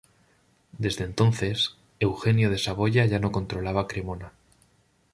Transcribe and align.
Desde 0.79 1.03
entonces, 1.03 1.77
Eugenio 1.99 2.49
de 2.49 2.57
Saboya 2.57 3.05
ya 3.05 3.19
no 3.19 3.31
controlaba 3.31 3.85
Cremona. 3.87 4.33